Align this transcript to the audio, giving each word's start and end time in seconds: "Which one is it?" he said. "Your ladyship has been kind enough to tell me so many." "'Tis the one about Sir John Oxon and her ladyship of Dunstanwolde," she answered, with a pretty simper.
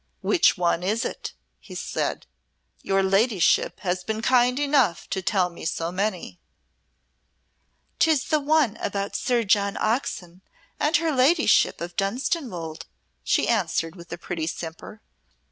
"Which 0.21 0.57
one 0.57 0.81
is 0.81 1.05
it?" 1.05 1.33
he 1.59 1.75
said. 1.75 2.25
"Your 2.81 3.03
ladyship 3.03 3.81
has 3.81 4.03
been 4.03 4.23
kind 4.23 4.57
enough 4.59 5.07
to 5.11 5.21
tell 5.21 5.47
me 5.51 5.63
so 5.63 5.91
many." 5.91 6.39
"'Tis 7.99 8.23
the 8.23 8.39
one 8.39 8.77
about 8.77 9.15
Sir 9.15 9.43
John 9.43 9.77
Oxon 9.77 10.41
and 10.79 10.97
her 10.97 11.11
ladyship 11.11 11.81
of 11.81 11.95
Dunstanwolde," 11.95 12.87
she 13.23 13.47
answered, 13.47 13.95
with 13.95 14.11
a 14.11 14.17
pretty 14.17 14.47
simper. 14.47 15.01